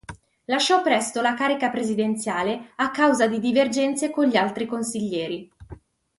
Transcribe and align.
Lasciò 0.45 0.81
presto 0.81 1.21
la 1.21 1.35
carica 1.35 1.69
presidenziale 1.69 2.71
a 2.77 2.89
causa 2.89 3.27
di 3.27 3.37
divergenze 3.39 4.09
con 4.09 4.25
gli 4.25 4.35
altri 4.35 4.65
consiglieri. 4.65 5.51